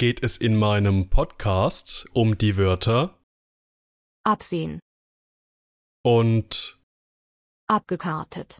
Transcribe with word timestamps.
geht 0.00 0.22
es 0.22 0.38
in 0.38 0.56
meinem 0.56 1.10
Podcast 1.10 2.06
um 2.14 2.38
die 2.38 2.56
Wörter 2.56 3.18
Absehen. 4.24 4.80
und 6.02 6.80
Abgekartet. 7.66 8.56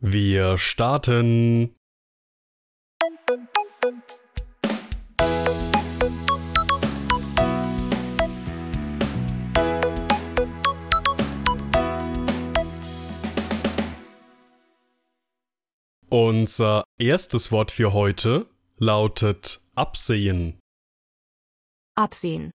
wir 0.00 0.58
starten. 0.58 1.76
Unser 16.08 16.82
erstes 16.98 17.52
Wort 17.52 17.70
für 17.70 17.92
heute 17.92 18.51
lautet 18.82 19.64
absehen. 19.76 20.58
Absehen. 21.94 22.50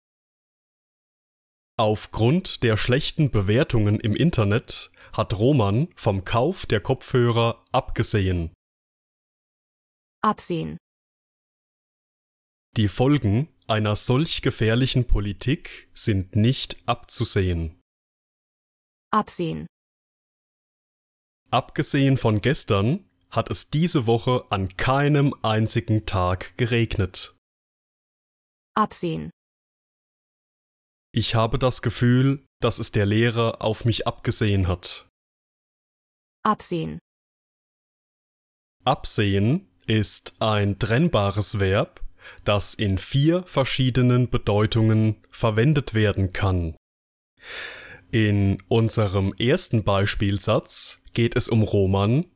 Aufgrund 1.77 2.63
der 2.63 2.79
schlechten 2.79 3.31
Bewertungen 3.31 4.01
im 4.01 4.17
Internet 4.17 4.91
hat 5.13 5.39
Roman 5.39 5.89
vom 5.97 6.25
Kauf 6.25 6.65
der 6.65 6.81
Kopfhörer 6.81 7.63
abgesehen. 7.73 8.55
Absehen. 10.23 10.79
Die 12.79 12.89
Folgen 12.89 13.49
einer 13.67 13.95
solch 13.95 14.41
gefährlichen 14.41 15.07
Politik 15.07 15.91
sind 15.93 16.37
nicht 16.37 16.89
abzusehen. 16.89 17.79
Absehen. 19.13 19.67
Abgesehen 21.51 22.17
von 22.17 22.41
gestern 22.41 23.11
hat 23.35 23.51
es 23.51 23.71
diese 23.71 24.07
Woche 24.07 24.45
an 24.51 24.77
keinem 24.77 25.35
einzigen 25.43 26.07
Tag 26.07 26.57
geregnet. 26.57 27.37
Absehen. 28.77 29.31
Ich 31.13 31.35
habe 31.35 31.59
das 31.59 31.83
Gefühl, 31.83 32.45
dass 32.61 32.79
es 32.79 32.91
der 32.91 33.07
Lehrer 33.07 33.63
auf 33.63 33.85
mich 33.85 34.07
abgesehen 34.07 34.67
hat. 34.67 35.09
Absehen. 36.45 36.99
Absehen 38.85 39.69
ist 39.87 40.41
ein 40.41 40.79
trennbares 40.79 41.61
Verb, 41.61 42.03
das 42.45 42.75
in 42.75 42.99
vier 42.99 43.45
verschiedenen 43.45 44.29
Bedeutungen 44.29 45.23
verwendet 45.31 45.95
werden 45.95 46.33
kann. 46.33 46.77
In 48.11 48.59
unserem 48.69 49.35
ersten 49.35 49.85
Beispielsatz 49.85 51.03
geht 51.13 51.37
es 51.37 51.49
um 51.49 51.63
Roman, 51.63 52.27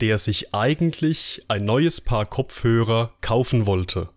der 0.00 0.18
sich 0.18 0.54
eigentlich 0.54 1.44
ein 1.48 1.64
neues 1.64 2.00
Paar 2.00 2.26
Kopfhörer 2.26 3.12
kaufen 3.20 3.66
wollte. 3.66 4.08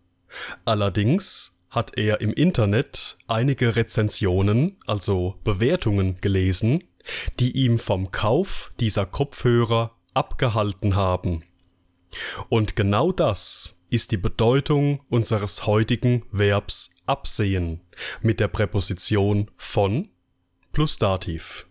Allerdings 0.65 1.57
hat 1.69 1.97
er 1.97 2.21
im 2.21 2.33
Internet 2.33 3.17
einige 3.27 3.75
Rezensionen, 3.75 4.77
also 4.85 5.35
Bewertungen 5.43 6.19
gelesen, 6.21 6.83
die 7.39 7.51
ihm 7.51 7.79
vom 7.79 8.11
Kauf 8.11 8.71
dieser 8.79 9.05
Kopfhörer 9.05 9.95
abgehalten 10.13 10.95
haben. 10.95 11.43
Und 12.49 12.75
genau 12.75 13.11
das 13.11 13.81
ist 13.89 14.11
die 14.11 14.17
Bedeutung 14.17 15.01
unseres 15.09 15.65
heutigen 15.65 16.25
Verbs 16.31 16.91
absehen 17.05 17.81
mit 18.21 18.39
der 18.39 18.47
Präposition 18.47 19.49
von 19.57 20.09
plus 20.71 20.97
Dativ. 20.97 21.65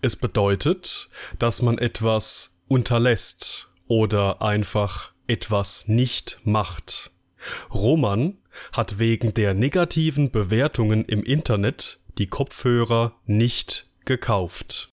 Es 0.00 0.16
bedeutet, 0.16 1.08
dass 1.38 1.62
man 1.62 1.78
etwas 1.78 2.57
unterlässt 2.68 3.70
oder 3.86 4.42
einfach 4.42 5.12
etwas 5.26 5.88
nicht 5.88 6.38
macht. 6.44 7.10
Roman 7.72 8.38
hat 8.72 8.98
wegen 8.98 9.34
der 9.34 9.54
negativen 9.54 10.30
Bewertungen 10.30 11.04
im 11.04 11.22
Internet 11.22 12.00
die 12.18 12.26
Kopfhörer 12.26 13.14
nicht 13.26 13.88
gekauft. 14.04 14.90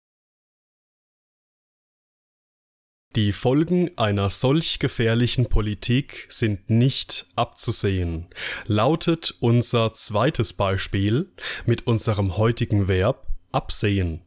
Die 3.15 3.31
Folgen 3.31 3.95
einer 3.95 4.31
solch 4.31 4.79
gefährlichen 4.79 5.45
Politik 5.45 6.25
sind 6.29 6.71
nicht 6.71 7.27
abzusehen, 7.35 8.27
lautet 8.65 9.35
unser 9.39 9.93
zweites 9.93 10.53
Beispiel 10.53 11.31
mit 11.67 11.85
unserem 11.85 12.37
heutigen 12.37 12.87
Verb 12.87 13.27
absehen. 13.51 14.21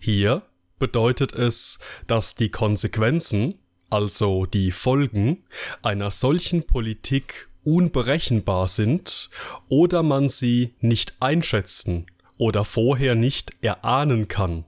Hier 0.00 0.42
bedeutet 0.78 1.32
es, 1.32 1.78
dass 2.06 2.34
die 2.34 2.50
Konsequenzen, 2.50 3.58
also 3.90 4.46
die 4.46 4.70
Folgen 4.70 5.44
einer 5.82 6.10
solchen 6.10 6.64
Politik 6.64 7.48
unberechenbar 7.64 8.68
sind 8.68 9.30
oder 9.68 10.02
man 10.02 10.28
sie 10.28 10.74
nicht 10.80 11.16
einschätzen 11.20 12.06
oder 12.38 12.64
vorher 12.64 13.14
nicht 13.14 13.52
erahnen 13.60 14.28
kann. 14.28 14.64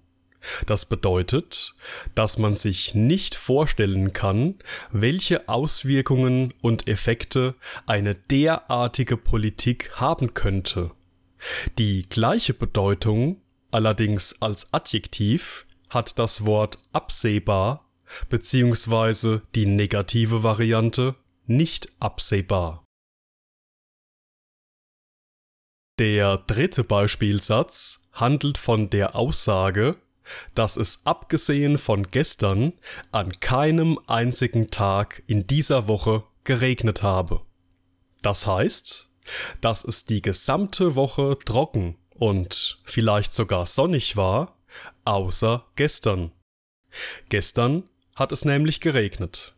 Das 0.67 0.87
bedeutet, 0.87 1.75
dass 2.15 2.39
man 2.39 2.57
sich 2.57 2.95
nicht 2.95 3.35
vorstellen 3.35 4.13
kann, 4.13 4.55
welche 4.91 5.49
Auswirkungen 5.49 6.55
und 6.63 6.89
Effekte 6.89 7.55
eine 7.87 8.15
derartige 8.15 9.17
Politik 9.17 9.91
haben 9.95 10.35
könnte. 10.35 10.93
Die 11.79 12.09
gleiche 12.09 12.55
Bedeutung, 12.55 13.41
allerdings 13.71 14.41
als 14.41 14.73
Adjektiv, 14.73 15.67
hat 15.91 16.19
das 16.19 16.45
Wort 16.45 16.79
absehbar 16.93 17.89
beziehungsweise 18.29 19.43
die 19.55 19.67
negative 19.67 20.43
Variante 20.43 21.15
nicht 21.47 21.93
absehbar. 22.01 22.85
Der 25.99 26.39
dritte 26.39 26.85
Beispielsatz 26.85 28.09
handelt 28.13 28.57
von 28.57 28.89
der 28.89 29.17
Aussage, 29.17 29.97
dass 30.55 30.77
es 30.77 31.07
abgesehen 31.07 31.79
von 31.79 32.05
gestern 32.05 32.75
an 33.11 33.41
keinem 33.41 33.99
einzigen 34.07 34.71
Tag 34.71 35.23
in 35.27 35.47
dieser 35.47 35.89
Woche 35.89 36.23
geregnet 36.45 37.03
habe. 37.03 37.43
Das 38.23 38.47
heißt, 38.47 39.11
dass 39.61 39.85
es 39.85 40.05
die 40.05 40.23
gesamte 40.23 40.95
Woche 40.95 41.37
trocken 41.45 41.97
und 42.15 42.81
vielleicht 42.85 43.35
sogar 43.35 43.67
sonnig 43.67 44.17
war, 44.17 44.58
außer 45.05 45.67
gestern. 45.77 46.33
Gestern 47.29 47.89
hat 48.15 48.33
es 48.33 48.45
nämlich 48.45 48.81
geregnet. 48.81 49.55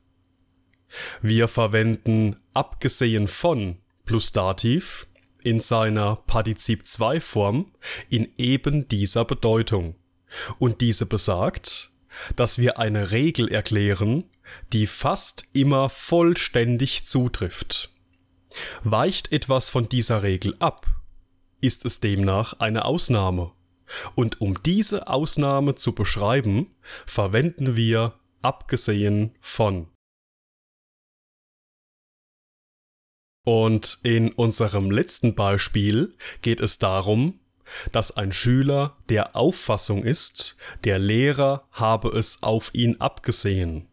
Wir 1.22 1.48
verwenden 1.48 2.36
abgesehen 2.52 3.28
von 3.28 3.78
plus 4.04 4.32
Dativ 4.32 5.06
in 5.42 5.60
seiner 5.60 6.16
Partizip 6.16 6.86
2 6.86 7.20
Form 7.20 7.72
in 8.08 8.32
eben 8.36 8.88
dieser 8.88 9.24
Bedeutung. 9.24 9.94
Und 10.58 10.80
diese 10.80 11.06
besagt, 11.06 11.92
dass 12.36 12.58
wir 12.58 12.78
eine 12.78 13.10
Regel 13.10 13.48
erklären, 13.48 14.24
die 14.72 14.86
fast 14.86 15.44
immer 15.52 15.88
vollständig 15.88 17.06
zutrifft. 17.06 17.90
Weicht 18.82 19.32
etwas 19.32 19.70
von 19.70 19.88
dieser 19.88 20.22
Regel 20.22 20.56
ab, 20.58 20.86
ist 21.60 21.84
es 21.84 22.00
demnach 22.00 22.54
eine 22.54 22.84
Ausnahme. 22.84 23.52
Und 24.14 24.40
um 24.40 24.62
diese 24.62 25.08
Ausnahme 25.08 25.74
zu 25.74 25.94
beschreiben, 25.94 26.74
verwenden 27.06 27.76
wir 27.76 28.14
abgesehen 28.42 29.32
von. 29.40 29.88
Und 33.44 33.98
in 34.02 34.32
unserem 34.32 34.90
letzten 34.90 35.34
Beispiel 35.34 36.14
geht 36.42 36.60
es 36.60 36.78
darum, 36.78 37.40
dass 37.92 38.16
ein 38.16 38.32
Schüler 38.32 38.96
der 39.08 39.36
Auffassung 39.36 40.04
ist, 40.04 40.56
der 40.84 40.98
Lehrer 40.98 41.68
habe 41.72 42.08
es 42.10 42.42
auf 42.42 42.70
ihn 42.74 43.00
abgesehen. 43.00 43.86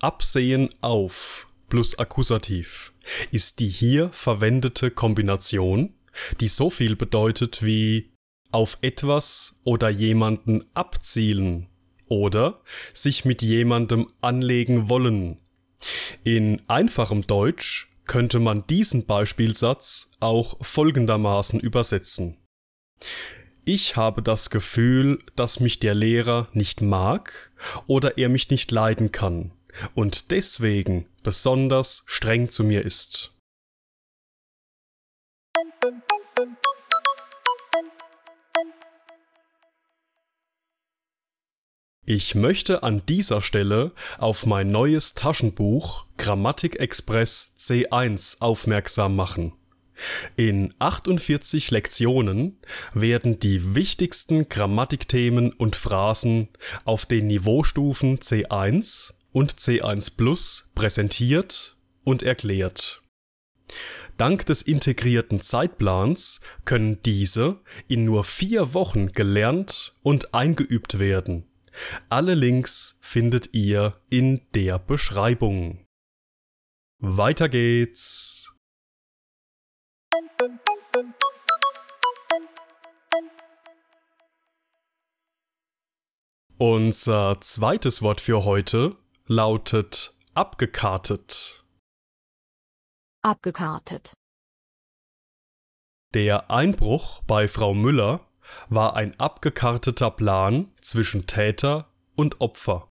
Absehen 0.00 0.70
auf 0.80 1.46
plus 1.68 1.98
Akkusativ 1.98 2.92
ist 3.30 3.60
die 3.60 3.68
hier 3.68 4.10
verwendete 4.10 4.90
Kombination, 4.90 5.94
die 6.40 6.48
so 6.48 6.70
viel 6.70 6.96
bedeutet 6.96 7.62
wie 7.62 8.10
auf 8.50 8.78
etwas 8.80 9.60
oder 9.64 9.88
jemanden 9.88 10.64
abzielen 10.74 11.68
oder 12.08 12.60
sich 12.92 13.24
mit 13.24 13.42
jemandem 13.42 14.10
anlegen 14.20 14.88
wollen. 14.88 15.38
In 16.24 16.62
einfachem 16.68 17.26
Deutsch 17.26 17.88
könnte 18.06 18.40
man 18.40 18.66
diesen 18.66 19.06
Beispielsatz 19.06 20.10
auch 20.18 20.56
folgendermaßen 20.60 21.60
übersetzen. 21.60 22.38
Ich 23.64 23.96
habe 23.96 24.22
das 24.22 24.48
Gefühl, 24.48 25.18
dass 25.36 25.60
mich 25.60 25.78
der 25.78 25.94
Lehrer 25.94 26.48
nicht 26.54 26.80
mag 26.80 27.52
oder 27.86 28.16
er 28.16 28.30
mich 28.30 28.50
nicht 28.50 28.72
leiden 28.72 29.12
kann 29.12 29.52
und 29.94 30.30
deswegen 30.30 31.06
besonders 31.22 32.02
streng 32.06 32.48
zu 32.48 32.64
mir 32.64 32.84
ist. 32.84 33.37
Ich 42.10 42.34
möchte 42.34 42.84
an 42.84 43.02
dieser 43.06 43.42
Stelle 43.42 43.92
auf 44.16 44.46
mein 44.46 44.70
neues 44.70 45.12
Taschenbuch 45.12 46.06
Grammatik 46.16 46.80
Express 46.80 47.54
C1 47.58 48.40
aufmerksam 48.40 49.14
machen. 49.14 49.52
In 50.34 50.72
48 50.78 51.70
Lektionen 51.70 52.56
werden 52.94 53.40
die 53.40 53.74
wichtigsten 53.74 54.48
Grammatikthemen 54.48 55.52
und 55.52 55.76
Phrasen 55.76 56.48
auf 56.86 57.04
den 57.04 57.26
Niveaustufen 57.26 58.16
C1 58.16 59.12
und 59.32 59.56
C1 59.56 60.16
Plus 60.16 60.70
präsentiert 60.74 61.76
und 62.04 62.22
erklärt. 62.22 63.02
Dank 64.16 64.46
des 64.46 64.62
integrierten 64.62 65.42
Zeitplans 65.42 66.40
können 66.64 67.02
diese 67.02 67.60
in 67.86 68.06
nur 68.06 68.24
vier 68.24 68.72
Wochen 68.72 69.12
gelernt 69.12 69.94
und 70.02 70.32
eingeübt 70.32 70.98
werden. 70.98 71.47
Alle 72.08 72.34
Links 72.34 72.98
findet 73.02 73.54
ihr 73.54 74.00
in 74.10 74.46
der 74.52 74.78
Beschreibung. 74.78 75.86
Weiter 76.98 77.48
geht's. 77.48 78.54
Unser 86.56 87.40
zweites 87.40 88.02
Wort 88.02 88.20
für 88.20 88.44
heute 88.44 88.96
lautet 89.26 90.18
abgekartet. 90.34 91.64
Abgekartet. 93.22 94.12
Der 96.14 96.50
Einbruch 96.50 97.22
bei 97.24 97.46
Frau 97.46 97.74
Müller 97.74 98.27
war 98.68 98.96
ein 98.96 99.18
abgekarteter 99.18 100.10
Plan 100.10 100.72
zwischen 100.80 101.26
Täter 101.26 101.88
und 102.16 102.40
Opfer. 102.40 102.88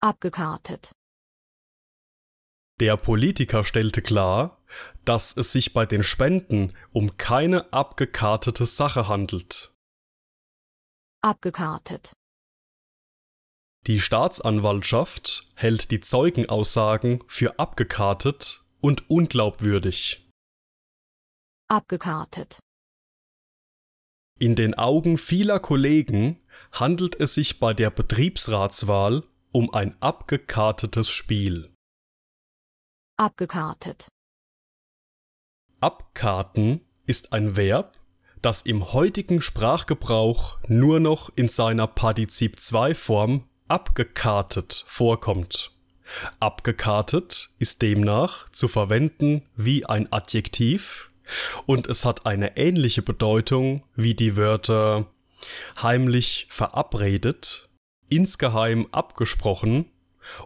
Abgekartet. 0.00 0.92
Der 2.80 2.96
Politiker 2.96 3.64
stellte 3.64 4.02
klar, 4.02 4.60
dass 5.04 5.36
es 5.36 5.52
sich 5.52 5.72
bei 5.72 5.86
den 5.86 6.02
Spenden 6.02 6.72
um 6.92 7.16
keine 7.16 7.72
abgekartete 7.72 8.66
Sache 8.66 9.06
handelt. 9.06 9.72
Abgekartet. 11.22 12.12
Die 13.86 14.00
Staatsanwaltschaft 14.00 15.52
hält 15.54 15.90
die 15.90 16.00
Zeugenaussagen 16.00 17.22
für 17.28 17.58
abgekartet 17.58 18.64
und 18.80 19.08
unglaubwürdig. 19.08 20.26
Abgekartet. 21.68 22.58
In 24.38 24.56
den 24.56 24.74
Augen 24.74 25.16
vieler 25.16 25.60
Kollegen 25.60 26.40
handelt 26.72 27.18
es 27.20 27.34
sich 27.34 27.60
bei 27.60 27.72
der 27.72 27.90
Betriebsratswahl 27.90 29.22
um 29.52 29.72
ein 29.72 29.96
abgekartetes 30.00 31.08
Spiel. 31.08 31.72
Abgekartet. 33.16 34.08
Abkarten 35.80 36.80
ist 37.06 37.32
ein 37.32 37.54
Verb, 37.54 38.00
das 38.42 38.62
im 38.62 38.92
heutigen 38.92 39.40
Sprachgebrauch 39.40 40.58
nur 40.66 40.98
noch 40.98 41.30
in 41.36 41.48
seiner 41.48 41.86
Partizip 41.86 42.58
2 42.58 42.94
Form 42.94 43.48
abgekartet 43.68 44.84
vorkommt. 44.88 45.72
Abgekartet 46.40 47.50
ist 47.58 47.82
demnach 47.82 48.50
zu 48.50 48.66
verwenden 48.66 49.42
wie 49.56 49.86
ein 49.86 50.12
Adjektiv 50.12 51.10
und 51.66 51.86
es 51.86 52.04
hat 52.04 52.26
eine 52.26 52.56
ähnliche 52.56 53.02
Bedeutung 53.02 53.82
wie 53.94 54.14
die 54.14 54.36
Wörter 54.36 55.06
heimlich 55.82 56.46
verabredet, 56.50 57.68
insgeheim 58.08 58.86
abgesprochen 58.92 59.86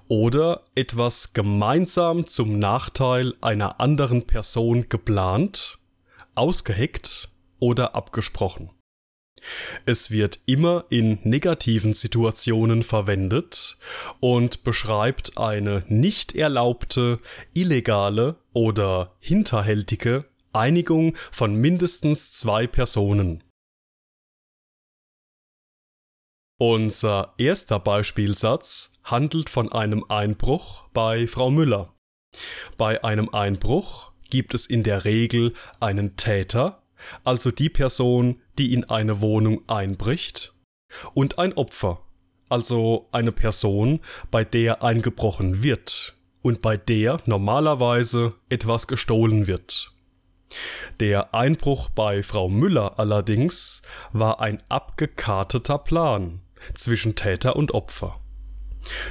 oder 0.09 0.65
etwas 0.75 1.33
gemeinsam 1.33 2.27
zum 2.27 2.59
Nachteil 2.59 3.35
einer 3.41 3.81
anderen 3.81 4.27
Person 4.27 4.89
geplant, 4.89 5.79
ausgeheckt 6.35 7.31
oder 7.61 7.95
abgesprochen. 7.95 8.71
Es 9.87 10.11
wird 10.11 10.41
immer 10.47 10.85
in 10.91 11.21
negativen 11.23 11.95
Situationen 11.95 12.83
verwendet 12.83 13.79
und 14.19 14.65
beschreibt 14.65 15.39
eine 15.39 15.85
nicht 15.87 16.35
erlaubte, 16.35 17.19
illegale 17.55 18.37
oder 18.53 19.13
hinterhältige 19.21 20.25
Einigung 20.53 21.17
von 21.31 21.55
mindestens 21.55 22.33
zwei 22.33 22.67
Personen. 22.67 23.43
Unser 26.61 27.35
erster 27.39 27.79
Beispielsatz 27.79 28.99
handelt 29.05 29.49
von 29.49 29.71
einem 29.71 30.05
Einbruch 30.09 30.89
bei 30.93 31.29
Frau 31.29 31.51
Müller. 31.53 31.95
Bei 32.77 33.05
einem 33.05 33.29
Einbruch 33.29 34.13
gibt 34.29 34.55
es 34.55 34.67
in 34.67 34.83
der 34.83 35.05
Regel 35.05 35.55
einen 35.79 36.17
Täter, 36.17 36.83
also 37.23 37.53
die 37.53 37.69
Person, 37.69 38.43
die 38.59 38.75
in 38.75 38.85
eine 38.85 39.21
Wohnung 39.21 39.63
einbricht, 39.69 40.53
und 41.15 41.39
ein 41.39 41.53
Opfer, 41.53 42.03
also 42.49 43.09
eine 43.13 43.33
Person, 43.33 44.01
bei 44.31 44.45
der 44.45 44.83
eingebrochen 44.83 45.63
wird 45.63 46.17
und 46.43 46.61
bei 46.61 46.77
der 46.77 47.21
normalerweise 47.27 48.35
etwas 48.49 48.89
gestohlen 48.89 49.47
wird. 49.47 49.93
Der 51.01 51.35
Einbruch 51.35 51.91
bei 51.91 52.23
Frau 52.23 52.49
Müller 52.49 52.99
allerdings 52.99 53.83
war 54.13 54.41
ein 54.41 54.63
abgekarteter 54.69 55.79
Plan 55.79 56.41
zwischen 56.75 57.15
Täter 57.15 57.57
und 57.57 57.73
Opfer. 57.73 58.21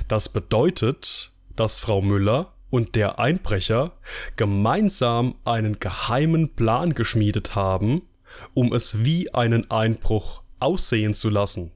Das 0.07 0.29
bedeutet, 0.29 1.31
dass 1.55 1.79
Frau 1.79 2.01
Müller 2.01 2.53
und 2.69 2.95
der 2.95 3.19
Einbrecher 3.19 3.93
gemeinsam 4.35 5.35
einen 5.45 5.79
geheimen 5.79 6.55
Plan 6.55 6.93
geschmiedet 6.93 7.55
haben, 7.55 8.01
um 8.53 8.73
es 8.73 9.03
wie 9.03 9.33
einen 9.33 9.71
Einbruch 9.71 10.43
aussehen 10.59 11.13
zu 11.13 11.29
lassen, 11.29 11.71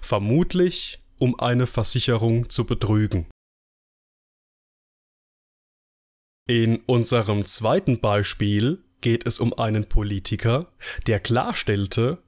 vermutlich 0.00 1.02
um 1.18 1.38
eine 1.38 1.66
Versicherung 1.66 2.48
zu 2.50 2.64
betrügen. 2.64 3.26
In 6.48 6.80
unserem 6.86 7.46
zweiten 7.46 8.00
Beispiel 8.00 8.82
geht 9.00 9.26
es 9.26 9.38
um 9.38 9.56
einen 9.56 9.84
Politiker, 9.84 10.72
der 11.06 11.20
klarstellte, 11.20 12.18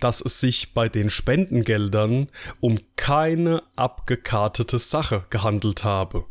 dass 0.00 0.22
es 0.22 0.40
sich 0.40 0.72
bei 0.72 0.88
den 0.88 1.10
Spendengeldern 1.10 2.28
um 2.60 2.78
keine 2.96 3.62
abgekartete 3.76 4.78
Sache 4.78 5.24
gehandelt 5.28 5.84
habe. 5.84 6.24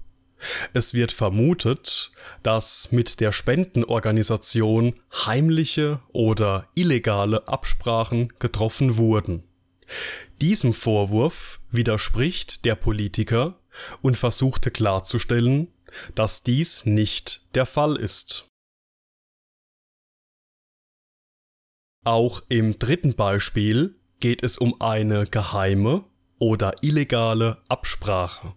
Es 0.74 0.96
wird 0.96 1.12
vermutet, 1.12 2.12
dass 2.42 2.92
mit 2.92 3.20
der 3.20 3.32
Spendenorganisation 3.32 4.96
heimliche 5.14 6.00
oder 6.14 6.68
illegale 6.74 7.48
Absprachen 7.48 8.34
getroffen 8.40 8.98
wurden. 8.98 9.44
Diesem 10.42 10.74
Vorwurf 10.74 11.60
widerspricht 11.72 12.66
der 12.66 12.76
Politiker 12.76 13.60
und 14.02 14.18
versuchte 14.18 14.72
klarzustellen, 14.72 15.70
dass 16.16 16.44
dies 16.44 16.86
nicht 16.86 17.42
der 17.56 17.66
Fall 17.66 17.96
ist. 17.96 18.48
Auch 22.06 22.42
im 22.48 22.80
dritten 22.80 23.16
Beispiel 23.16 23.96
geht 24.20 24.42
es 24.42 24.58
um 24.58 24.80
eine 24.82 25.26
geheime 25.26 26.06
oder 26.40 26.76
illegale 26.82 27.62
Absprache. 27.68 28.54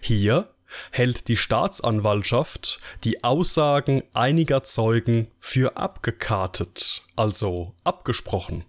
Hier 0.00 0.54
hält 0.90 1.28
die 1.28 1.36
Staatsanwaltschaft 1.36 2.80
die 3.04 3.22
Aussagen 3.22 4.02
einiger 4.12 4.64
Zeugen 4.64 5.30
für 5.38 5.76
abgekartet, 5.76 7.02
also 7.16 7.74
abgesprochen. 7.84 8.64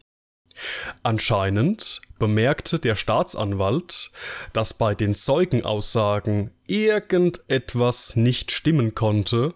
Anscheinend 1.04 2.02
bemerkte 2.20 2.80
der 2.80 2.96
Staatsanwalt, 2.96 4.12
dass 4.54 4.74
bei 4.74 4.96
den 4.96 5.16
Zeugenaussagen 5.16 6.52
irgendetwas 6.68 8.16
nicht 8.16 8.52
stimmen 8.52 8.96
konnte 8.96 9.54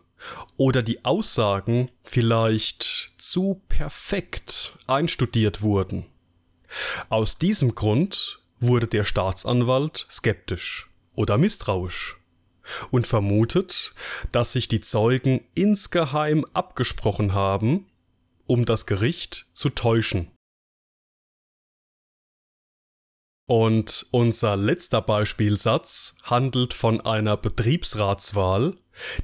oder 0.58 0.84
die 0.84 1.06
Aussagen 1.06 1.90
vielleicht 2.04 3.14
zu 3.18 3.62
perfekt 3.70 4.74
einstudiert 4.88 5.62
wurden. 5.62 6.06
Aus 7.10 7.38
diesem 7.38 7.76
Grund 7.76 8.42
wurde 8.60 8.88
der 8.88 9.06
Staatsanwalt 9.06 10.06
skeptisch 10.12 10.90
oder 11.16 11.38
misstrauisch. 11.38 12.18
und 12.92 13.08
vermutet, 13.08 13.96
dass 14.32 14.52
sich 14.52 14.68
die 14.68 14.80
Zeugen 14.80 15.42
insgeheim 15.56 16.46
abgesprochen 16.54 17.34
haben, 17.34 17.88
um 18.46 18.64
das 18.66 18.86
Gericht 18.86 19.48
zu 19.54 19.70
täuschen. 19.70 20.30
Und 23.50 24.06
unser 24.12 24.56
letzter 24.58 25.02
Beispielsatz 25.02 26.16
handelt 26.22 26.72
von 26.72 27.02
einer 27.02 27.36
Betriebsratswahl, 27.36 28.76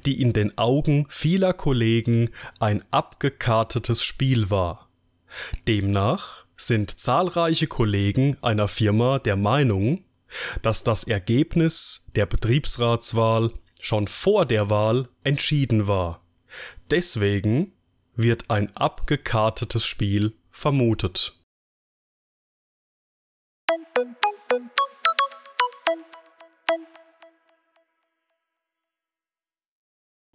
die 0.04 0.20
in 0.20 0.32
den 0.32 0.58
Augen 0.58 1.06
vieler 1.08 1.52
Kollegen 1.52 2.30
ein 2.58 2.82
abgekartetes 2.90 4.02
Spiel 4.02 4.50
war. 4.50 4.90
Demnach 5.68 6.44
sind 6.56 6.98
zahlreiche 6.98 7.68
Kollegen 7.68 8.36
einer 8.42 8.66
Firma 8.66 9.20
der 9.20 9.36
Meinung, 9.36 10.02
dass 10.60 10.82
das 10.82 11.04
Ergebnis 11.04 12.04
der 12.16 12.26
Betriebsratswahl 12.26 13.52
schon 13.80 14.08
vor 14.08 14.44
der 14.44 14.68
Wahl 14.68 15.08
entschieden 15.22 15.86
war. 15.86 16.20
Deswegen 16.90 17.74
wird 18.16 18.50
ein 18.50 18.74
abgekartetes 18.74 19.86
Spiel 19.86 20.34
vermutet. 20.50 21.35